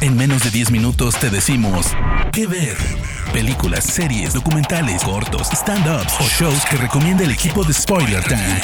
En 0.00 0.16
menos 0.16 0.42
de 0.42 0.50
10 0.50 0.70
minutos 0.70 1.16
te 1.18 1.30
decimos 1.30 1.86
qué 2.32 2.46
ver. 2.46 2.76
Películas, 3.32 3.84
series, 3.84 4.34
documentales, 4.34 5.02
cortos, 5.02 5.48
stand-ups 5.50 6.14
o 6.20 6.24
shows 6.24 6.64
que 6.66 6.76
recomienda 6.76 7.24
el 7.24 7.30
equipo 7.30 7.64
de 7.64 7.72
Spoiler 7.72 8.22
Time. 8.24 8.60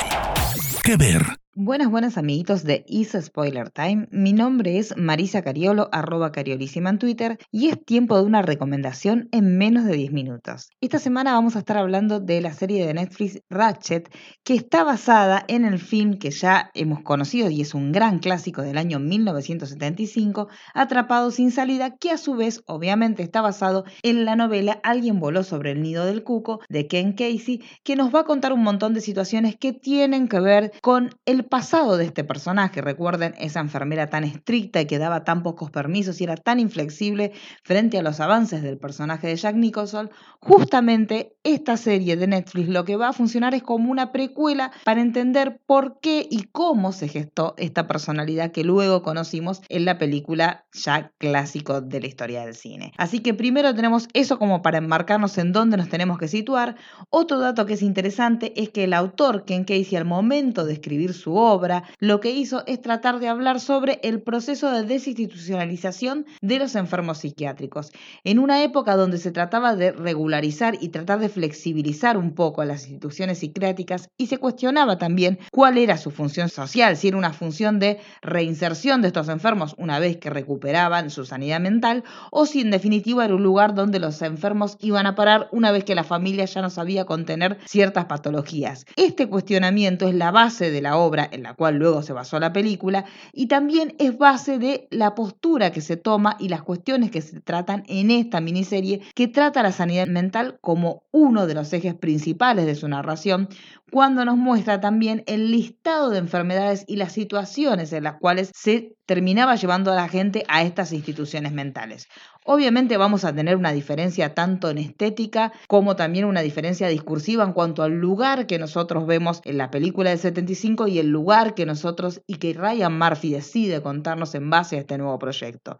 ¿Qué 0.82 0.96
ver? 0.96 1.24
Buenas, 1.62 1.90
buenas 1.90 2.16
amiguitos 2.16 2.64
de 2.64 2.86
Is 2.88 3.14
Spoiler 3.20 3.68
Time. 3.68 4.08
Mi 4.10 4.32
nombre 4.32 4.78
es 4.78 4.96
Marisa 4.96 5.42
Cariolo, 5.42 5.90
arroba 5.92 6.32
cariolísima 6.32 6.88
en 6.88 6.98
Twitter, 6.98 7.36
y 7.52 7.68
es 7.68 7.84
tiempo 7.84 8.16
de 8.16 8.22
una 8.22 8.40
recomendación 8.40 9.28
en 9.30 9.58
menos 9.58 9.84
de 9.84 9.92
10 9.92 10.10
minutos. 10.10 10.70
Esta 10.80 10.98
semana 10.98 11.34
vamos 11.34 11.56
a 11.56 11.58
estar 11.58 11.76
hablando 11.76 12.18
de 12.18 12.40
la 12.40 12.54
serie 12.54 12.86
de 12.86 12.94
Netflix 12.94 13.42
Ratchet, 13.50 14.08
que 14.42 14.54
está 14.54 14.84
basada 14.84 15.44
en 15.48 15.66
el 15.66 15.78
film 15.78 16.14
que 16.14 16.30
ya 16.30 16.70
hemos 16.72 17.02
conocido 17.02 17.50
y 17.50 17.60
es 17.60 17.74
un 17.74 17.92
gran 17.92 18.20
clásico 18.20 18.62
del 18.62 18.78
año 18.78 18.98
1975, 18.98 20.48
Atrapado 20.72 21.30
sin 21.30 21.50
salida, 21.50 21.94
que 21.94 22.10
a 22.10 22.16
su 22.16 22.36
vez 22.36 22.62
obviamente 22.68 23.22
está 23.22 23.42
basado 23.42 23.84
en 24.02 24.24
la 24.24 24.34
novela 24.34 24.80
Alguien 24.82 25.20
voló 25.20 25.42
sobre 25.42 25.72
el 25.72 25.82
nido 25.82 26.06
del 26.06 26.24
cuco 26.24 26.60
de 26.70 26.86
Ken 26.86 27.12
Casey, 27.12 27.62
que 27.84 27.96
nos 27.96 28.14
va 28.14 28.20
a 28.20 28.24
contar 28.24 28.54
un 28.54 28.62
montón 28.62 28.94
de 28.94 29.02
situaciones 29.02 29.56
que 29.56 29.74
tienen 29.74 30.26
que 30.26 30.40
ver 30.40 30.72
con 30.80 31.10
el 31.26 31.49
pasado 31.50 31.98
de 31.98 32.06
este 32.06 32.24
personaje. 32.24 32.80
Recuerden 32.80 33.34
esa 33.38 33.60
enfermera 33.60 34.08
tan 34.08 34.24
estricta 34.24 34.80
y 34.80 34.86
que 34.86 34.98
daba 34.98 35.24
tan 35.24 35.42
pocos 35.42 35.70
permisos 35.70 36.20
y 36.20 36.24
era 36.24 36.36
tan 36.36 36.60
inflexible 36.60 37.32
frente 37.64 37.98
a 37.98 38.02
los 38.02 38.20
avances 38.20 38.62
del 38.62 38.78
personaje 38.78 39.26
de 39.26 39.36
Jack 39.36 39.56
Nicholson. 39.56 40.10
Justamente 40.40 41.34
esta 41.42 41.76
serie 41.76 42.16
de 42.16 42.26
Netflix 42.28 42.68
lo 42.68 42.84
que 42.84 42.96
va 42.96 43.08
a 43.08 43.12
funcionar 43.12 43.52
es 43.54 43.62
como 43.62 43.90
una 43.90 44.12
precuela 44.12 44.70
para 44.84 45.00
entender 45.00 45.60
por 45.66 46.00
qué 46.00 46.26
y 46.30 46.44
cómo 46.44 46.92
se 46.92 47.08
gestó 47.08 47.54
esta 47.58 47.86
personalidad 47.86 48.52
que 48.52 48.64
luego 48.64 49.02
conocimos 49.02 49.60
en 49.68 49.84
la 49.84 49.98
película 49.98 50.64
ya 50.72 51.12
clásico 51.18 51.80
de 51.80 52.00
la 52.00 52.06
historia 52.06 52.44
del 52.44 52.54
cine. 52.54 52.92
Así 52.96 53.20
que 53.20 53.34
primero 53.34 53.74
tenemos 53.74 54.08
eso 54.14 54.38
como 54.38 54.62
para 54.62 54.78
enmarcarnos 54.78 55.36
en 55.38 55.52
dónde 55.52 55.76
nos 55.76 55.88
tenemos 55.88 56.18
que 56.18 56.28
situar. 56.28 56.76
Otro 57.10 57.40
dato 57.40 57.66
que 57.66 57.74
es 57.74 57.82
interesante 57.82 58.52
es 58.54 58.70
que 58.70 58.84
el 58.84 58.92
autor 58.92 59.44
Ken 59.44 59.64
Casey 59.64 59.96
al 59.96 60.04
momento 60.04 60.64
de 60.64 60.74
escribir 60.74 61.12
su 61.12 61.29
obra, 61.36 61.84
lo 61.98 62.20
que 62.20 62.30
hizo 62.30 62.64
es 62.66 62.80
tratar 62.80 63.18
de 63.18 63.28
hablar 63.28 63.60
sobre 63.60 64.00
el 64.02 64.22
proceso 64.22 64.70
de 64.70 64.84
desinstitucionalización 64.84 66.26
de 66.40 66.58
los 66.58 66.74
enfermos 66.74 67.18
psiquiátricos. 67.18 67.92
En 68.24 68.38
una 68.38 68.62
época 68.62 68.96
donde 68.96 69.18
se 69.18 69.32
trataba 69.32 69.74
de 69.76 69.92
regularizar 69.92 70.76
y 70.80 70.88
tratar 70.88 71.18
de 71.18 71.28
flexibilizar 71.28 72.16
un 72.16 72.34
poco 72.34 72.62
a 72.62 72.66
las 72.66 72.82
instituciones 72.82 73.38
psiquiátricas 73.38 74.10
y 74.16 74.26
se 74.26 74.38
cuestionaba 74.38 74.98
también 74.98 75.38
cuál 75.50 75.78
era 75.78 75.96
su 75.96 76.10
función 76.10 76.48
social, 76.48 76.96
si 76.96 77.08
era 77.08 77.16
una 77.16 77.32
función 77.32 77.78
de 77.78 77.98
reinserción 78.22 79.02
de 79.02 79.08
estos 79.08 79.28
enfermos 79.28 79.74
una 79.78 79.98
vez 79.98 80.16
que 80.16 80.30
recuperaban 80.30 81.10
su 81.10 81.24
sanidad 81.24 81.60
mental 81.60 82.04
o 82.30 82.46
si 82.46 82.60
en 82.60 82.70
definitiva 82.70 83.24
era 83.24 83.34
un 83.34 83.42
lugar 83.42 83.74
donde 83.74 83.98
los 83.98 84.22
enfermos 84.22 84.76
iban 84.80 85.06
a 85.06 85.14
parar 85.14 85.48
una 85.52 85.72
vez 85.72 85.84
que 85.84 85.94
la 85.94 86.04
familia 86.04 86.44
ya 86.44 86.62
no 86.62 86.70
sabía 86.70 87.04
contener 87.04 87.58
ciertas 87.66 88.06
patologías. 88.06 88.86
Este 88.96 89.28
cuestionamiento 89.28 90.08
es 90.08 90.14
la 90.14 90.30
base 90.30 90.70
de 90.70 90.82
la 90.82 90.96
obra 90.96 91.19
en 91.30 91.42
la 91.42 91.54
cual 91.54 91.76
luego 91.76 92.02
se 92.02 92.12
basó 92.12 92.38
la 92.40 92.52
película, 92.52 93.04
y 93.32 93.46
también 93.46 93.94
es 93.98 94.16
base 94.16 94.58
de 94.58 94.88
la 94.90 95.14
postura 95.14 95.72
que 95.72 95.80
se 95.80 95.96
toma 95.96 96.36
y 96.38 96.48
las 96.48 96.62
cuestiones 96.62 97.10
que 97.10 97.22
se 97.22 97.40
tratan 97.40 97.84
en 97.88 98.10
esta 98.10 98.40
miniserie 98.40 99.00
que 99.14 99.28
trata 99.28 99.62
la 99.62 99.72
sanidad 99.72 100.06
mental 100.06 100.58
como 100.60 101.04
uno 101.10 101.46
de 101.46 101.54
los 101.54 101.72
ejes 101.72 101.94
principales 101.94 102.66
de 102.66 102.74
su 102.74 102.88
narración, 102.88 103.48
cuando 103.90 104.24
nos 104.24 104.36
muestra 104.36 104.80
también 104.80 105.22
el 105.26 105.50
listado 105.50 106.10
de 106.10 106.18
enfermedades 106.18 106.84
y 106.86 106.96
las 106.96 107.12
situaciones 107.12 107.92
en 107.92 108.04
las 108.04 108.18
cuales 108.18 108.50
se 108.54 108.94
terminaba 109.06 109.56
llevando 109.56 109.92
a 109.92 109.96
la 109.96 110.08
gente 110.08 110.44
a 110.48 110.62
estas 110.62 110.92
instituciones 110.92 111.52
mentales. 111.52 112.06
Obviamente 112.44 112.96
vamos 112.96 113.24
a 113.24 113.34
tener 113.34 113.56
una 113.56 113.72
diferencia 113.72 114.34
tanto 114.34 114.70
en 114.70 114.78
estética 114.78 115.52
como 115.68 115.96
también 115.96 116.24
una 116.24 116.40
diferencia 116.40 116.88
discursiva 116.88 117.44
en 117.44 117.52
cuanto 117.52 117.82
al 117.82 117.92
lugar 117.92 118.46
que 118.46 118.58
nosotros 118.58 119.06
vemos 119.06 119.40
en 119.44 119.58
la 119.58 119.70
película 119.70 120.10
del 120.10 120.18
75 120.18 120.88
y 120.88 120.98
el 120.98 121.08
lugar 121.08 121.54
que 121.54 121.66
nosotros 121.66 122.22
y 122.26 122.36
que 122.36 122.54
Ryan 122.54 122.98
Murphy 122.98 123.32
decide 123.32 123.82
contarnos 123.82 124.34
en 124.34 124.48
base 124.48 124.76
a 124.76 124.80
este 124.80 124.98
nuevo 124.98 125.18
proyecto. 125.18 125.78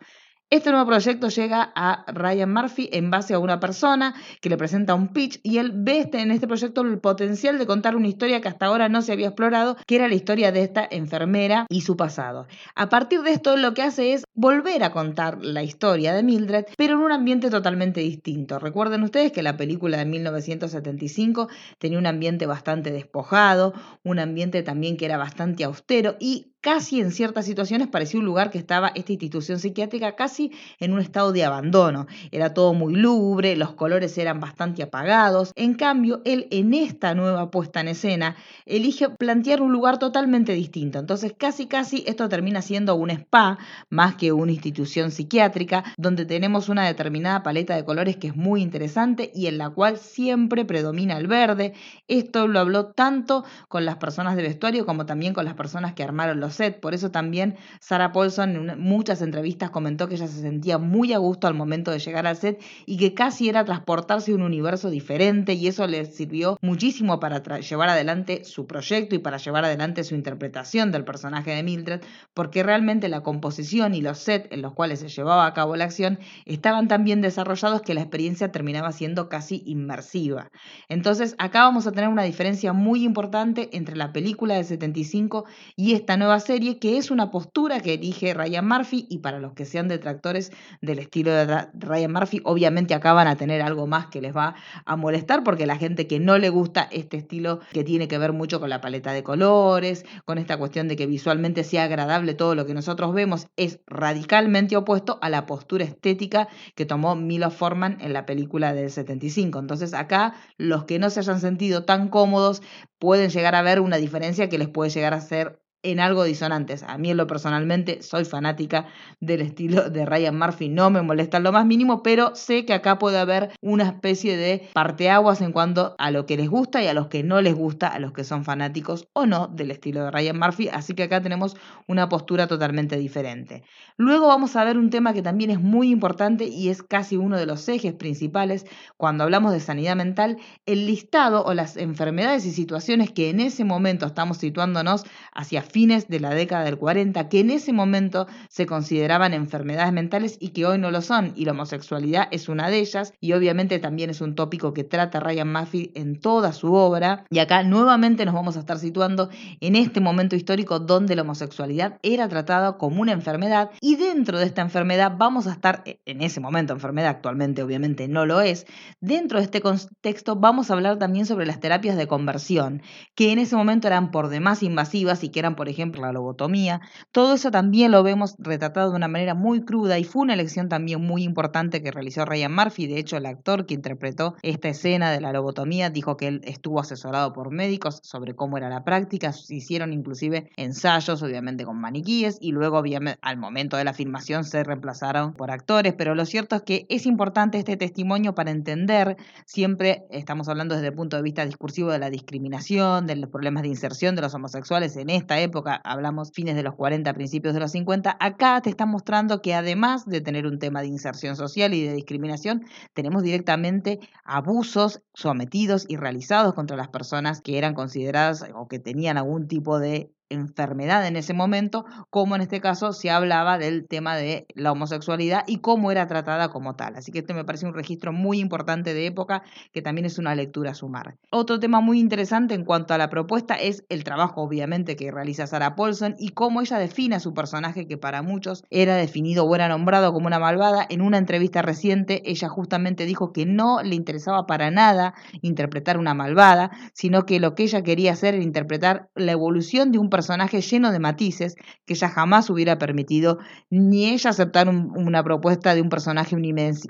Este 0.53 0.73
nuevo 0.73 0.87
proyecto 0.87 1.29
llega 1.29 1.71
a 1.77 2.05
Ryan 2.09 2.53
Murphy 2.53 2.91
en 2.93 3.09
base 3.09 3.35
a 3.35 3.39
una 3.39 3.61
persona 3.61 4.17
que 4.41 4.49
le 4.49 4.57
presenta 4.57 4.97
un 4.97 5.13
pitch 5.13 5.39
y 5.45 5.59
él 5.59 5.71
ve 5.73 6.01
este, 6.01 6.21
en 6.23 6.33
este 6.33 6.49
proyecto 6.49 6.81
el 6.81 6.99
potencial 6.99 7.57
de 7.57 7.69
contar 7.69 7.95
una 7.95 8.09
historia 8.09 8.41
que 8.41 8.49
hasta 8.49 8.67
ahora 8.67 8.89
no 8.89 9.01
se 9.01 9.13
había 9.13 9.29
explorado, 9.29 9.77
que 9.87 9.95
era 9.95 10.09
la 10.09 10.17
historia 10.17 10.51
de 10.51 10.65
esta 10.65 10.89
enfermera 10.91 11.67
y 11.69 11.83
su 11.83 11.97
pasado. 11.97 12.49
A 12.75 12.89
partir 12.89 13.23
de 13.23 13.31
esto 13.31 13.57
lo 13.57 13.75
que 13.75 13.83
hace 13.83 14.13
es 14.13 14.25
volver 14.35 14.83
a 14.83 14.91
contar 14.91 15.39
la 15.41 15.63
historia 15.63 16.13
de 16.15 16.25
Mildred, 16.25 16.65
pero 16.77 16.95
en 16.95 16.99
un 16.99 17.13
ambiente 17.13 17.49
totalmente 17.49 18.01
distinto. 18.01 18.59
Recuerden 18.59 19.05
ustedes 19.05 19.31
que 19.31 19.45
la 19.45 19.57
película 19.57 19.99
de 19.99 20.07
1975 20.07 21.49
tenía 21.79 22.01
un 22.01 22.07
ambiente 22.07 22.47
bastante 22.47 22.91
despojado, 22.91 23.73
un 24.03 24.19
ambiente 24.19 24.65
también 24.65 24.97
que 24.97 25.05
era 25.05 25.17
bastante 25.17 25.63
austero 25.63 26.17
y 26.19 26.50
casi 26.61 27.01
en 27.01 27.11
ciertas 27.11 27.47
situaciones 27.47 27.89
parecía 27.89 28.21
un 28.21 28.27
lugar 28.27 28.51
que 28.51 28.59
estaba 28.59 28.93
esta 28.95 29.13
institución 29.13 29.59
psiquiátrica 29.59 30.15
casi 30.15 30.53
en 30.79 30.93
un 30.93 31.01
estado 31.01 31.33
de 31.33 31.45
abandono. 31.45 32.07
Era 32.31 32.53
todo 32.55 32.75
muy 32.75 32.95
lúgubre, 32.95 33.57
los 33.57 33.73
colores 33.73 34.17
eran 34.19 34.41
bastante 34.41 34.83
apagados. 34.83 35.53
En 35.57 35.75
cambio, 35.75 36.21
él 36.25 36.49
en 36.51 36.75
esta 36.75 37.15
nueva 37.15 37.51
puesta 37.51 37.81
en 37.81 37.89
escena 37.89 38.37
elige 38.67 39.09
plantear 39.09 39.63
un 39.63 39.73
lugar 39.73 39.99
totalmente 39.99 40.53
distinto. 40.53 40.99
Entonces, 40.99 41.35
casi 41.37 41.67
casi 41.67 42.05
esto 42.07 42.29
termina 42.29 42.63
siendo 42.63 42.95
un 42.95 43.11
spa 43.11 43.59
más 43.89 44.17
que 44.17 44.33
una 44.33 44.53
institución 44.53 45.11
psiquiátrica 45.11 45.85
donde 45.97 46.27
tenemos 46.27 46.69
una 46.69 46.87
determinada 46.87 47.43
paleta 47.43 47.75
de 47.75 47.85
colores 47.85 48.17
que 48.17 48.29
es 48.29 48.37
muy 48.37 48.63
interesante 48.63 49.31
y 49.35 49.47
en 49.47 49.59
la 49.59 49.71
cual 49.71 49.97
siempre 49.97 50.65
predomina 50.65 51.17
el 51.17 51.27
verde. 51.27 51.73
Esto 52.09 52.47
lo 52.47 52.61
habló 52.61 52.87
tanto 52.87 53.45
con 53.69 53.85
las 53.85 53.97
personas 53.97 54.37
de 54.37 54.43
vestuario 54.43 54.85
como 54.85 55.07
también 55.07 55.33
con 55.33 55.45
las 55.45 55.55
personas 55.55 55.95
que 55.95 56.03
armaron 56.03 56.41
los 56.41 56.50
set. 56.53 56.81
Por 56.81 56.95
eso 56.95 57.11
también 57.11 57.57
Sarah 57.81 58.13
Paulson 58.13 58.71
en 58.71 58.81
muchas 58.81 59.23
entrevistas 59.23 59.71
comentó 59.71 60.09
que 60.09 60.15
ella 60.15 60.27
se 60.27 60.41
sentía 60.41 60.79
muy 60.79 61.13
a 61.13 61.19
gusto 61.19 61.47
al 61.47 61.55
momento 61.55 61.91
de 61.91 61.99
llegar 61.99 62.27
al 62.27 62.37
set 62.37 62.63
y 62.87 62.97
que 62.97 63.15
casi 63.15 63.49
era 63.49 63.65
transportarse 63.65 64.33
a 64.33 64.35
un 64.35 64.43
universo 64.43 64.91
diferente 64.91 65.55
y 65.55 65.67
eso 65.67 65.87
le 65.87 66.05
sirvió 66.05 66.59
muchísimo 66.61 67.21
para 67.21 67.41
llevar 67.61 67.89
adelante 67.89 68.45
su 68.45 68.67
proyecto 68.67 69.15
y 69.15 69.19
para 69.19 69.37
llevar 69.37 69.65
adelante 69.65 70.05
su 70.05 70.15
interpretación 70.15 70.93
del 70.93 71.05
personaje 71.05 71.53
de 71.55 71.63
Mildred, 71.63 72.01
porque 72.35 72.63
realmente 72.63 73.09
la 73.09 73.23
composición 73.23 73.95
y 73.95 74.01
los 74.01 74.19
sets 74.19 74.49
en 74.51 74.63
los 74.63 74.73
cuales 74.75 75.01
se 75.01 75.09
llevaba 75.09 75.47
a 75.47 75.55
cabo 75.55 75.77
la 75.77 75.85
acción 75.85 76.19
estaban 76.45 76.89
tan 76.89 77.05
bien 77.05 77.21
desarrollados 77.21 77.83
que 77.83 77.95
la 77.95 78.01
experiencia 78.01 78.53
terminaba 78.53 78.93
siendo 78.93 79.29
casi 79.29 79.63
inmersiva. 79.67 80.51
Entonces 80.89 81.35
acá 81.39 81.63
vamos 81.63 81.87
a 81.87 81.93
tener 81.93 82.09
una 82.09 82.23
diferencia 82.23 82.73
muy 82.73 83.05
importante 83.05 83.69
entre 83.73 83.97
la 83.97 84.13
película 84.13 84.55
de 84.55 84.65
75 84.65 85.45
y 85.77 85.93
esta 85.93 86.17
nueva 86.17 86.40
serie, 86.41 86.79
que 86.79 86.99
es 86.99 87.11
una 87.11 87.31
postura 87.31 87.81
que 87.81 87.95
elige 87.95 88.35
Ryan 88.35 88.67
Murphy 88.67 89.07
y 89.09 89.19
para 89.19 89.39
los 89.39 89.53
que 89.53 89.65
sean 89.65 89.89
detractores 89.89 90.53
del 90.81 90.99
estilo 90.99 91.33
de 91.33 91.69
Ryan 91.75 92.13
Murphy, 92.13 92.41
obviamente 92.45 92.95
acá 92.95 93.13
van 93.13 93.29
a 93.29 93.37
tener 93.37 93.63
algo 93.63 93.87
más 93.87 94.07
que 94.07 94.21
les 94.21 94.35
va 94.35 94.55
a 94.85 94.97
molestar 94.97 95.45
porque 95.45 95.67
la 95.67 95.77
gente 95.77 96.07
que 96.07 96.19
no 96.19 96.39
le 96.39 96.49
gusta 96.49 96.89
este 96.91 97.17
estilo 97.19 97.61
que 97.73 97.85
tiene 97.85 98.09
que 98.09 98.19
ver 98.19 98.33
mucho 98.33 98.61
con 98.61 98.71
la 98.71 98.81
paleta 98.81 99.13
de 99.13 99.23
colores, 99.23 100.05
con 100.25 100.39
esta 100.39 100.57
cuestión 100.57 100.89
de 100.89 100.97
que 100.97 101.07
visualmente 101.07 101.65
sea 101.65 101.85
agradable 101.85 102.35
todo 102.35 102.55
lo 102.55 102.67
que 102.67 102.75
nosotros 102.75 103.15
vemos, 103.15 103.47
es 103.57 103.81
radicalmente 103.87 104.77
opuesto 104.77 105.19
a 105.23 105.29
la 105.29 105.47
postura 105.47 105.85
estética 105.85 106.49
que 106.75 106.87
tomó 106.87 107.17
Milo 107.17 107.51
Forman 107.51 107.99
en 108.01 108.13
la 108.13 108.27
película 108.27 108.73
del 108.75 108.91
75. 108.91 109.59
Entonces 109.59 109.95
acá 109.95 110.35
los 110.57 110.85
que 110.85 110.99
no 110.99 111.11
se 111.11 111.21
hayan 111.21 111.41
sentido 111.41 111.85
tan 111.85 112.09
cómodos 112.09 112.63
pueden 112.99 113.31
llegar 113.31 113.55
a 113.55 113.63
ver 113.63 113.81
una 113.81 113.97
diferencia 113.97 114.49
que 114.49 114.59
les 114.59 114.69
puede 114.69 114.91
llegar 114.91 115.15
a 115.15 115.21
ser 115.21 115.61
en 115.83 116.01
algo 116.01 116.25
disonantes. 116.25 116.83
A 116.83 116.99
mí 116.99 117.11
en 117.11 117.17
lo 117.17 117.27
personalmente 117.27 118.03
soy 118.03 118.25
fanática 118.25 118.87
del 119.21 119.41
estilo 119.41 119.91
de 119.91 120.05
Ryan 120.07 120.39
Murphy, 120.39 120.69
no 120.69 120.91
me 120.91 121.03
molesta 121.03 121.41
lo 121.41 121.53
más 121.53 121.67
mínimo, 121.67 122.03
pero 122.03 122.35
sé 122.35 122.65
que 122.65 122.75
acá 122.75 122.99
puede 122.99 123.19
haber 123.19 123.53
una 123.61 123.85
especie 123.85 124.37
de 124.37 124.69
parteaguas 124.73 125.41
en 125.41 125.53
cuanto 125.53 125.95
a 125.99 126.11
lo 126.11 126.27
que 126.27 126.37
les 126.37 126.49
gusta 126.49 126.83
y 126.83 126.87
a 126.87 126.95
los 126.95 127.09
que 127.09 127.23
no 127.23 127.41
les 127.41 127.55
gusta, 127.55 127.89
a 127.89 127.99
los 127.99 128.13
que 128.13 128.25
son 128.25 128.45
fanáticos 128.45 129.09
o 129.13 129.27
no 129.27 129.49
del 129.49 129.71
estilo 129.71 130.05
de 130.05 130.11
Ryan 130.11 130.39
Murphy, 130.39 130.69
así 130.69 130.95
que 130.95 131.05
acá 131.05 131.23
tenemos 131.23 131.57
una 131.87 132.09
postura 132.09 132.47
totalmente 132.47 132.97
diferente. 132.97 133.63
Luego 133.97 134.29
vamos 134.29 134.57
a 134.57 134.65
ver 134.65 134.77
un 134.77 134.91
tema 134.91 135.13
que 135.13 135.23
también 135.23 135.51
es 135.51 135.61
muy 135.61 135.91
importante 135.91 136.45
y 136.45 136.69
es 136.69 136.83
casi 136.83 137.17
uno 137.17 137.37
de 137.37 137.47
los 137.47 137.69
ejes 137.69 137.95
principales 137.95 138.67
cuando 138.97 139.25
hablamos 139.25 139.53
de 139.53 139.61
sanidad 139.61 139.97
mental, 139.97 140.39
el 140.67 140.87
listado 140.87 141.45
o 141.45 141.55
las 141.55 141.77
enfermedades 141.77 142.45
y 142.47 142.53
situaciones 142.53 143.11
que 143.11 143.31
en 143.31 143.41
ese 143.41 143.65
momento 143.65 144.07
estamos 144.07 144.39
situándonos 144.39 145.05
hacia 145.33 145.61
fines 145.71 146.09
de 146.09 146.21
la 146.21 146.35
década 146.35 146.65
del 146.65 146.79
40 146.79 147.29
que 147.29 147.41
en 147.41 147.51
ese 147.51 147.73
momento 147.73 148.27
se 148.49 148.67
consideraban 148.67 149.35
enfermedades 149.35 149.93
mentales 149.93 150.37
y 150.41 150.51
que 150.51 150.67
hoy 150.67 150.79
no 150.79 150.91
lo 150.91 151.03
son. 151.03 151.33
Y 151.37 151.45
la 151.45 151.53
homosexualidad 151.53 152.29
es 152.31 152.49
una 152.49 152.69
de 152.69 152.79
ellas 152.79 153.13
y 153.21 153.33
obviamente 153.33 153.79
también 153.79 154.11
es 154.11 154.21
un 154.21 154.35
tópico 154.35 154.73
que 154.73 154.85
trata 154.85 155.21
Ryan 155.21 155.53
Murphy 155.53 155.93
en 155.95 156.21
toda 156.21 156.53
su 156.53 156.75
obra. 156.75 157.25
Y 157.31 157.39
acá 157.39 157.63
nuevamente 157.63 158.25
nos 158.25 158.35
vamos 158.35 158.57
a 158.57 158.61
estar 158.61 158.79
situando 158.79 159.31
en 159.61 159.77
este 159.77 160.01
momento 160.01 160.37
histórico 160.37 160.79
donde 160.79 161.17
la 161.17 161.23
homosexualidad 161.23 161.99
era 162.03 162.29
tratada 162.29 162.77
como 162.79 163.01
una 163.01 163.13
enfermedad 163.13 163.71
y 163.81 163.97
dentro 163.97 164.39
de 164.39 164.47
esta 164.47 164.63
enfermedad 164.63 165.13
vamos 165.17 165.47
a 165.47 165.53
estar, 165.53 165.83
en 165.85 166.23
ese 166.23 166.41
momento 166.41 166.73
enfermedad 166.73 167.11
actualmente 167.11 167.63
obviamente 167.63 168.09
no 168.09 168.27
lo 168.27 168.41
es, 168.41 168.67
dentro 169.01 169.39
de 169.39 169.45
este 169.45 169.61
contexto 169.61 170.37
vamos 170.37 170.71
a 170.71 170.75
hablar 170.75 170.99
también 170.99 171.27
sobre 171.27 171.47
las 171.47 171.61
terapias 171.61 171.97
de 171.97 172.07
conversión, 172.07 172.83
que 173.15 173.33
en 173.33 173.39
ese 173.39 173.57
momento 173.57 173.87
eran 173.87 174.11
por 174.11 174.29
demás 174.29 174.63
invasivas 174.63 175.25
y 175.25 175.31
que 175.31 175.41
eran 175.41 175.57
por 175.61 175.69
ejemplo 175.69 176.01
la 176.01 176.11
lobotomía. 176.11 176.81
Todo 177.13 177.35
eso 177.35 177.51
también 177.51 177.93
lo 177.93 178.03
vemos 178.03 178.35
retratado 178.39 178.89
de 178.89 178.97
una 178.97 179.09
manera 179.09 179.35
muy 179.35 179.63
cruda 179.63 179.99
y 179.99 180.05
fue 180.05 180.23
una 180.23 180.33
elección 180.33 180.71
también 180.71 181.03
muy 181.07 181.23
importante 181.23 181.83
que 181.83 181.91
realizó 181.91 182.25
Ryan 182.25 182.55
Murphy. 182.55 182.87
De 182.87 182.99
hecho, 182.99 183.19
el 183.19 183.27
actor 183.27 183.67
que 183.67 183.75
interpretó 183.75 184.37
esta 184.41 184.71
escena 184.71 185.13
de 185.13 185.21
la 185.21 185.35
lobotomía 185.35 185.91
dijo 185.91 186.17
que 186.17 186.29
él 186.29 186.41
estuvo 186.45 186.81
asesorado 186.81 187.35
por 187.35 187.51
médicos 187.51 188.01
sobre 188.03 188.35
cómo 188.35 188.57
era 188.57 188.71
la 188.71 188.85
práctica. 188.85 189.35
Se 189.35 189.55
hicieron 189.55 189.93
inclusive 189.93 190.51
ensayos, 190.57 191.23
obviamente 191.23 191.67
con 191.67 191.79
maniquíes, 191.79 192.39
y 192.41 192.53
luego 192.53 192.79
obviamente, 192.79 193.19
al 193.21 193.37
momento 193.37 193.77
de 193.77 193.85
la 193.85 193.93
filmación 193.93 194.45
se 194.45 194.65
reemplazaron 194.65 195.35
por 195.35 195.51
actores. 195.51 195.93
Pero 195.93 196.15
lo 196.15 196.25
cierto 196.25 196.57
es 196.57 196.63
que 196.63 196.87
es 196.89 197.05
importante 197.05 197.59
este 197.59 197.77
testimonio 197.77 198.35
para 198.35 198.51
entender, 198.51 199.19
siempre 199.45 200.07
estamos 200.09 200.49
hablando 200.49 200.75
desde 200.75 200.89
el 200.89 200.95
punto 200.95 201.19
de 201.19 201.23
vista 201.23 201.45
discursivo 201.45 201.91
de 201.91 201.99
la 201.99 202.09
discriminación, 202.09 203.07
de 203.07 203.17
los 203.17 203.29
problemas 203.29 203.63
de 203.63 203.69
inserción 203.69 204.17
de 204.17 204.23
los 204.23 204.33
homosexuales 204.33 204.97
en 204.97 205.11
esta 205.11 205.39
época, 205.39 205.50
hablamos 205.85 206.33
fines 206.33 206.57
de 206.57 206.63
los 206.63 206.75
40, 206.75 207.13
principios 207.15 207.55
de 207.55 207.61
los 207.61 207.73
50, 207.73 208.17
acá 208.19 208.61
te 208.61 208.71
está 208.71 208.87
mostrando 208.87 209.43
que 209.43 209.55
además 209.55 210.07
de 210.07 210.21
tener 210.21 210.47
un 210.47 210.59
tema 210.59 210.81
de 210.81 210.89
inserción 210.89 211.37
social 211.37 211.75
y 211.75 211.85
de 211.85 211.95
discriminación, 211.95 212.65
tenemos 212.95 213.23
directamente 213.23 214.01
abusos 214.25 215.03
sometidos 215.15 215.85
y 215.89 215.97
realizados 215.97 216.55
contra 216.55 216.77
las 216.77 216.89
personas 216.89 217.41
que 217.41 217.59
eran 217.59 217.75
consideradas 217.75 218.45
o 218.55 218.69
que 218.69 218.79
tenían 218.79 219.17
algún 219.17 219.49
tipo 219.49 219.79
de 219.79 220.13
enfermedad 220.31 221.07
en 221.07 221.17
ese 221.17 221.35
momento, 221.35 221.85
como 222.09 222.37
en 222.37 222.41
este 222.41 222.61
caso 222.61 222.93
se 222.93 223.11
hablaba 223.11 223.59
del 223.59 223.87
tema 223.87 224.17
de 224.17 224.47
la 224.55 224.73
homosexualidad 224.73 225.45
y 225.47 225.59
cómo 225.59 225.91
era 225.91 226.07
tratada 226.07 226.49
como 226.49 226.77
tal. 226.77 226.97
Así 226.97 227.13
que 227.13 227.19
este 227.19 227.35
me 227.35 227.45
parece 227.45 227.67
un 227.67 227.75
registro 227.75 228.13
muy 228.13 228.39
importante 228.39 228.95
de 228.95 229.07
época 229.07 229.43
que 229.73 229.83
también 229.83 230.07
es 230.07 230.19
una 230.19 230.35
lectura 230.35 230.71
a 230.71 230.75
sumar. 230.75 231.17
Otro 231.31 231.59
tema 231.61 231.81
muy 231.81 231.99
interesante 231.99 232.55
en 232.55 232.65
cuanto 232.65 232.95
a 232.95 232.99
la 232.99 233.11
propuesta 233.11 233.55
es 233.55 233.85
el 233.89 234.05
trabajo 234.05 234.43
obviamente 234.43 234.97
que 234.97 235.11
realiza 235.11 235.47
Sarah 235.47 235.75
Paulson 235.75 236.15
y 236.19 236.31
cómo 236.31 236.61
ella 236.61 236.79
define 236.79 237.17
a 237.17 237.21
su 237.21 237.35
personaje 237.35 237.87
que 237.87 237.99
para 237.99 238.23
muchos 238.23 238.65
era 238.71 238.95
definido 238.95 239.45
o 239.45 239.55
era 239.55 239.69
nombrado 239.69 240.13
como 240.13 240.29
una 240.29 240.39
malvada. 240.39 240.87
En 240.89 241.03
una 241.03 241.19
entrevista 241.19 241.61
reciente 241.61 242.23
ella 242.25 242.49
justamente 242.49 243.05
dijo 243.05 243.33
que 243.33 243.47
no 243.47 243.83
le 243.83 243.97
interesaba 243.97 244.47
para 244.47 244.71
nada 244.71 245.15
interpretar 245.43 245.99
una 245.99 246.15
malvada, 246.15 246.71
sino 246.95 247.27
que 247.27 247.41
lo 247.41 247.55
que 247.55 247.65
ella 247.65 247.83
quería 247.83 248.13
hacer 248.13 248.35
era 248.35 248.45
interpretar 248.45 249.09
la 249.15 249.33
evolución 249.33 249.91
de 249.91 249.99
un 249.99 250.09
personaje 250.09 250.20
personaje 250.21 250.61
lleno 250.61 250.93
de 250.93 250.99
matices 250.99 251.55
que 251.87 251.95
ella 251.95 252.11
jamás 252.11 252.51
hubiera 252.51 252.77
permitido 252.77 253.39
ni 253.71 254.11
ella 254.11 254.31
aceptar 254.31 254.69
una 254.69 255.25
propuesta 255.25 255.75
de 255.75 255.81
un 255.81 255.89
personaje 255.89 256.37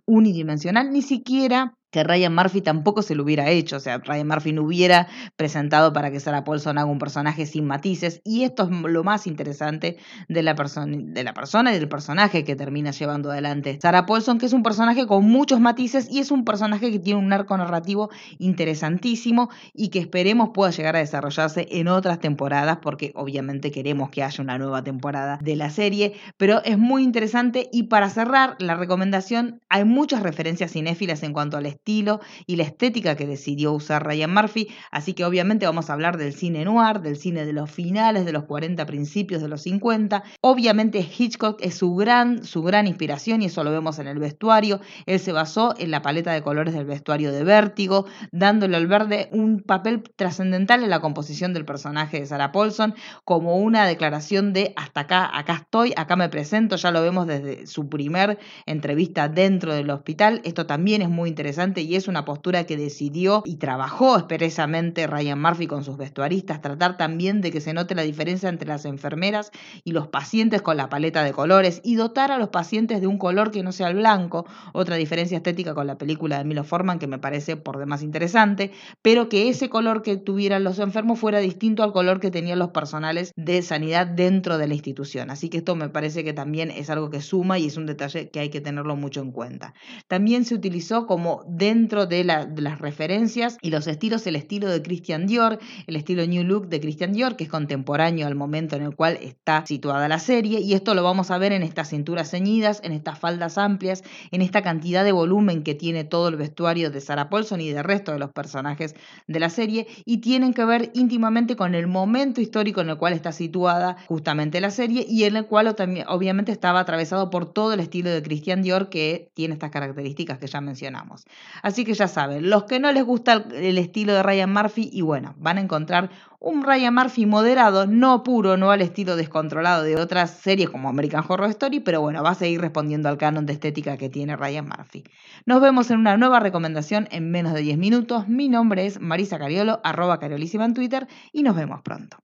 unidimensional, 0.06 0.90
ni 0.90 1.02
siquiera 1.02 1.78
que 1.90 2.04
Ryan 2.04 2.34
Murphy 2.34 2.60
tampoco 2.60 3.02
se 3.02 3.14
lo 3.14 3.24
hubiera 3.24 3.48
hecho, 3.50 3.76
o 3.76 3.80
sea, 3.80 3.98
Ryan 3.98 4.28
Murphy 4.28 4.52
no 4.52 4.62
hubiera 4.62 5.08
presentado 5.36 5.92
para 5.92 6.10
que 6.10 6.20
Sarah 6.20 6.44
Paulson 6.44 6.78
haga 6.78 6.90
un 6.90 6.98
personaje 6.98 7.46
sin 7.46 7.66
matices, 7.66 8.20
y 8.24 8.44
esto 8.44 8.64
es 8.64 8.70
lo 8.70 9.04
más 9.04 9.26
interesante 9.26 9.96
de 10.28 10.42
la, 10.42 10.54
de 10.54 11.24
la 11.24 11.34
persona 11.34 11.70
y 11.70 11.78
del 11.78 11.88
personaje 11.88 12.44
que 12.44 12.56
termina 12.56 12.90
llevando 12.90 13.30
adelante 13.30 13.78
Sarah 13.80 14.06
Paulson, 14.06 14.38
que 14.38 14.46
es 14.46 14.52
un 14.52 14.62
personaje 14.62 15.06
con 15.06 15.24
muchos 15.24 15.60
matices 15.60 16.08
y 16.10 16.18
es 16.18 16.30
un 16.30 16.44
personaje 16.44 16.90
que 16.90 16.98
tiene 16.98 17.18
un 17.18 17.32
arco 17.32 17.56
narrativo 17.56 18.10
interesantísimo 18.38 19.50
y 19.72 19.88
que 19.88 19.98
esperemos 19.98 20.50
pueda 20.54 20.70
llegar 20.70 20.96
a 20.96 21.00
desarrollarse 21.00 21.66
en 21.70 21.88
otras 21.88 22.20
temporadas, 22.20 22.78
porque 22.82 23.12
obviamente 23.14 23.70
queremos 23.70 24.10
que 24.10 24.22
haya 24.22 24.42
una 24.42 24.58
nueva 24.58 24.82
temporada 24.82 25.38
de 25.42 25.56
la 25.56 25.70
serie, 25.70 26.14
pero 26.36 26.62
es 26.64 26.78
muy 26.78 27.02
interesante 27.02 27.68
y 27.72 27.84
para 27.84 28.10
cerrar 28.10 28.56
la 28.58 28.74
recomendación, 28.74 29.60
hay 29.68 29.84
muchas 29.84 30.22
referencias 30.22 30.72
cinéfilas 30.72 31.22
en 31.22 31.32
cuanto 31.32 31.56
al 31.56 31.66
estilo 31.80 32.20
y 32.46 32.56
la 32.56 32.64
estética 32.64 33.16
que 33.16 33.26
decidió 33.26 33.72
usar 33.72 34.06
Ryan 34.06 34.32
Murphy, 34.32 34.68
así 34.90 35.14
que 35.14 35.24
obviamente 35.24 35.64
vamos 35.64 35.88
a 35.88 35.94
hablar 35.94 36.18
del 36.18 36.34
cine 36.34 36.64
noir, 36.64 37.00
del 37.00 37.16
cine 37.16 37.46
de 37.46 37.54
los 37.54 37.70
finales 37.70 38.26
de 38.26 38.32
los 38.32 38.44
40, 38.44 38.84
principios 38.84 39.40
de 39.40 39.48
los 39.48 39.62
50. 39.62 40.22
Obviamente 40.42 41.00
Hitchcock 41.00 41.58
es 41.62 41.74
su 41.76 41.94
gran, 41.94 42.44
su 42.44 42.62
gran 42.62 42.86
inspiración 42.86 43.40
y 43.40 43.46
eso 43.46 43.64
lo 43.64 43.70
vemos 43.70 43.98
en 43.98 44.08
el 44.08 44.18
vestuario. 44.18 44.80
Él 45.06 45.18
se 45.20 45.32
basó 45.32 45.74
en 45.78 45.90
la 45.90 46.02
paleta 46.02 46.32
de 46.32 46.42
colores 46.42 46.74
del 46.74 46.84
vestuario 46.84 47.32
de 47.32 47.44
Vértigo, 47.44 48.04
dándole 48.30 48.76
al 48.76 48.86
verde 48.86 49.30
un 49.32 49.62
papel 49.62 50.02
trascendental 50.16 50.84
en 50.84 50.90
la 50.90 51.00
composición 51.00 51.54
del 51.54 51.64
personaje 51.64 52.20
de 52.20 52.26
Sarah 52.26 52.52
Paulson, 52.52 52.94
como 53.24 53.56
una 53.56 53.86
declaración 53.86 54.52
de 54.52 54.74
hasta 54.76 55.00
acá, 55.00 55.30
acá 55.32 55.54
estoy, 55.62 55.94
acá 55.96 56.16
me 56.16 56.28
presento, 56.28 56.76
ya 56.76 56.90
lo 56.90 57.00
vemos 57.00 57.26
desde 57.26 57.66
su 57.66 57.88
primer 57.88 58.38
entrevista 58.66 59.28
dentro 59.28 59.74
del 59.74 59.88
hospital. 59.88 60.42
Esto 60.44 60.66
también 60.66 61.00
es 61.00 61.08
muy 61.08 61.30
interesante 61.30 61.69
y 61.78 61.94
es 61.94 62.08
una 62.08 62.24
postura 62.24 62.64
que 62.64 62.76
decidió 62.76 63.42
y 63.44 63.56
trabajó 63.56 64.16
expresamente 64.16 65.06
Ryan 65.06 65.40
Murphy 65.40 65.66
con 65.66 65.84
sus 65.84 65.96
vestuaristas, 65.96 66.60
tratar 66.60 66.96
también 66.96 67.40
de 67.40 67.50
que 67.50 67.60
se 67.60 67.72
note 67.72 67.94
la 67.94 68.02
diferencia 68.02 68.48
entre 68.48 68.68
las 68.68 68.84
enfermeras 68.84 69.50
y 69.84 69.92
los 69.92 70.08
pacientes 70.08 70.62
con 70.62 70.76
la 70.76 70.88
paleta 70.88 71.22
de 71.22 71.32
colores 71.32 71.80
y 71.84 71.94
dotar 71.94 72.32
a 72.32 72.38
los 72.38 72.48
pacientes 72.48 73.00
de 73.00 73.06
un 73.06 73.18
color 73.18 73.50
que 73.50 73.62
no 73.62 73.72
sea 73.72 73.88
el 73.88 73.96
blanco, 73.96 74.46
otra 74.72 74.96
diferencia 74.96 75.36
estética 75.36 75.74
con 75.74 75.86
la 75.86 75.98
película 75.98 76.38
de 76.38 76.44
Milo 76.44 76.64
Forman 76.64 76.98
que 76.98 77.06
me 77.06 77.18
parece 77.18 77.56
por 77.56 77.78
demás 77.78 78.02
interesante, 78.02 78.72
pero 79.02 79.28
que 79.28 79.48
ese 79.48 79.68
color 79.68 80.02
que 80.02 80.16
tuvieran 80.16 80.64
los 80.64 80.78
enfermos 80.78 81.18
fuera 81.18 81.38
distinto 81.38 81.82
al 81.82 81.92
color 81.92 82.20
que 82.20 82.30
tenían 82.30 82.58
los 82.58 82.70
personales 82.70 83.32
de 83.36 83.62
sanidad 83.62 84.06
dentro 84.06 84.58
de 84.58 84.66
la 84.66 84.74
institución. 84.74 85.30
Así 85.30 85.48
que 85.48 85.58
esto 85.58 85.76
me 85.76 85.88
parece 85.88 86.24
que 86.24 86.32
también 86.32 86.70
es 86.70 86.90
algo 86.90 87.10
que 87.10 87.20
suma 87.20 87.58
y 87.58 87.66
es 87.66 87.76
un 87.76 87.86
detalle 87.86 88.30
que 88.30 88.40
hay 88.40 88.50
que 88.50 88.60
tenerlo 88.60 88.96
mucho 88.96 89.20
en 89.20 89.32
cuenta. 89.32 89.74
También 90.08 90.44
se 90.44 90.54
utilizó 90.54 91.06
como 91.06 91.42
dentro 91.60 92.06
de, 92.06 92.24
las 92.24 92.78
referencias 92.80 93.58
y 93.60 93.70
los 93.70 93.86
estilos, 93.86 94.26
el 94.26 94.34
estilo 94.34 94.68
de 94.68 94.80
Christian 94.80 95.26
Dior, 95.26 95.58
el 95.86 95.94
estilo 95.94 96.26
New 96.26 96.42
Look 96.42 96.68
de 96.68 96.80
Christian 96.80 97.12
Dior, 97.12 97.36
que 97.36 97.44
es 97.44 97.50
contemporáneo 97.50 98.26
al 98.26 98.34
momento 98.34 98.76
en 98.76 98.82
el 98.82 98.96
cual 98.96 99.18
está 99.20 99.64
situada 99.66 100.08
la 100.08 100.18
serie, 100.18 100.60
y 100.60 100.72
esto 100.72 100.94
lo 100.94 101.02
vamos 101.02 101.30
a 101.30 101.36
ver 101.36 101.52
en 101.52 101.62
estas 101.62 101.90
cinturas 101.90 102.30
ceñidas, 102.30 102.80
en 102.82 102.92
estas 102.92 103.18
faldas 103.18 103.58
amplias, 103.58 104.02
en 104.30 104.40
esta 104.40 104.62
cantidad 104.62 105.04
de 105.04 105.12
volumen 105.12 105.62
que 105.62 105.74
tiene 105.74 106.04
todo 106.04 106.28
el 106.28 106.36
vestuario 106.36 106.90
de 106.90 107.02
Sarah 107.02 107.28
Paulson 107.28 107.60
y 107.60 107.70
del 107.70 107.84
resto 107.84 108.12
de 108.12 108.18
los 108.18 108.32
personajes 108.32 108.94
de 109.26 109.38
la 109.38 109.50
serie, 109.50 109.86
y 110.06 110.18
tienen 110.18 110.54
que 110.54 110.64
ver 110.64 110.90
íntimamente 110.94 111.56
con 111.56 111.74
el 111.74 111.86
momento 111.86 112.40
histórico 112.40 112.80
en 112.80 112.88
el 112.88 112.96
cual 112.96 113.12
está 113.12 113.32
situada 113.32 113.98
justamente 114.08 114.62
la 114.62 114.70
serie, 114.70 115.04
y 115.06 115.24
en 115.24 115.36
el 115.36 115.44
cual 115.44 115.76
obviamente 116.08 116.52
estaba 116.52 116.80
atravesado 116.80 117.28
por 117.28 117.52
todo 117.52 117.74
el 117.74 117.80
estilo 117.80 118.08
de 118.08 118.22
Christian 118.22 118.62
Dior 118.62 118.88
que 118.88 119.30
tiene 119.34 119.52
estas 119.52 119.70
características 119.70 120.38
que 120.38 120.46
ya 120.46 120.62
mencionamos. 120.62 121.26
Así 121.62 121.84
que 121.84 121.94
ya 121.94 122.08
saben, 122.08 122.50
los 122.50 122.64
que 122.64 122.80
no 122.80 122.92
les 122.92 123.04
gusta 123.04 123.44
el 123.54 123.78
estilo 123.78 124.14
de 124.14 124.22
Ryan 124.22 124.52
Murphy, 124.52 124.90
y 124.92 125.02
bueno, 125.02 125.34
van 125.38 125.58
a 125.58 125.60
encontrar 125.60 126.10
un 126.40 126.64
Ryan 126.64 126.94
Murphy 126.94 127.26
moderado, 127.26 127.86
no 127.86 128.22
puro, 128.22 128.56
no 128.56 128.70
al 128.70 128.80
estilo 128.80 129.14
descontrolado 129.14 129.82
de 129.82 129.96
otras 129.96 130.30
series 130.30 130.70
como 130.70 130.88
American 130.88 131.24
Horror 131.28 131.50
Story, 131.50 131.80
pero 131.80 132.00
bueno, 132.00 132.22
va 132.22 132.30
a 132.30 132.34
seguir 132.34 132.60
respondiendo 132.60 133.08
al 133.08 133.18
canon 133.18 133.44
de 133.44 133.52
estética 133.52 133.98
que 133.98 134.08
tiene 134.08 134.36
Ryan 134.36 134.66
Murphy. 134.66 135.04
Nos 135.44 135.60
vemos 135.60 135.90
en 135.90 135.98
una 135.98 136.16
nueva 136.16 136.40
recomendación 136.40 137.08
en 137.10 137.30
menos 137.30 137.52
de 137.52 137.60
10 137.60 137.78
minutos. 137.78 138.26
Mi 138.26 138.48
nombre 138.48 138.86
es 138.86 139.00
Marisa 139.00 139.38
Cariolo, 139.38 139.80
arroba 139.84 140.18
Cariolísima 140.18 140.64
en 140.64 140.74
Twitter, 140.74 141.06
y 141.32 141.42
nos 141.42 141.54
vemos 141.54 141.82
pronto. 141.82 142.16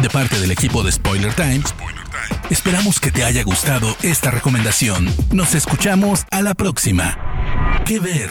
De 0.00 0.08
parte 0.08 0.38
del 0.40 0.50
equipo 0.50 0.82
de 0.82 0.90
Spoiler 0.92 1.34
Time, 1.34 1.62
esperamos 2.50 3.00
que 3.00 3.10
te 3.10 3.24
haya 3.24 3.42
gustado 3.44 3.88
esta 4.02 4.30
recomendación. 4.30 5.06
Nos 5.32 5.54
escuchamos 5.54 6.24
a 6.30 6.42
la 6.42 6.54
próxima. 6.54 7.16
¿Qué 7.84 7.98
ver? 7.98 8.30